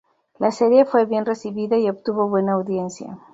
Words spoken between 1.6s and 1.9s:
y